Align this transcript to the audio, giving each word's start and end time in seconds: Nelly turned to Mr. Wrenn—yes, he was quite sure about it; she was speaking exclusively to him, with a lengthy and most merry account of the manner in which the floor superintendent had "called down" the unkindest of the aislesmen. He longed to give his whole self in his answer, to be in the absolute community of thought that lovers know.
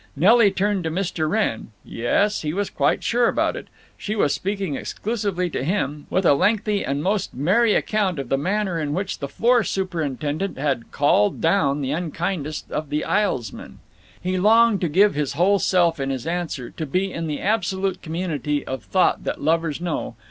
Nelly 0.15 0.49
turned 0.49 0.83
to 0.85 0.89
Mr. 0.89 1.29
Wrenn—yes, 1.29 2.41
he 2.41 2.55
was 2.55 2.71
quite 2.71 3.03
sure 3.03 3.27
about 3.27 3.55
it; 3.55 3.67
she 3.95 4.15
was 4.15 4.33
speaking 4.33 4.73
exclusively 4.75 5.47
to 5.51 5.63
him, 5.63 6.07
with 6.09 6.25
a 6.25 6.33
lengthy 6.33 6.83
and 6.83 7.03
most 7.03 7.35
merry 7.35 7.75
account 7.75 8.17
of 8.17 8.27
the 8.29 8.35
manner 8.35 8.79
in 8.79 8.95
which 8.95 9.19
the 9.19 9.27
floor 9.27 9.63
superintendent 9.63 10.57
had 10.57 10.91
"called 10.91 11.39
down" 11.39 11.81
the 11.81 11.91
unkindest 11.91 12.71
of 12.71 12.89
the 12.89 13.03
aislesmen. 13.03 13.77
He 14.19 14.39
longed 14.39 14.81
to 14.81 14.89
give 14.89 15.13
his 15.13 15.33
whole 15.33 15.59
self 15.59 15.99
in 15.99 16.09
his 16.09 16.25
answer, 16.25 16.71
to 16.71 16.85
be 16.87 17.13
in 17.13 17.27
the 17.27 17.39
absolute 17.39 18.01
community 18.01 18.65
of 18.65 18.81
thought 18.81 19.23
that 19.25 19.39
lovers 19.43 19.79
know. 19.79 20.15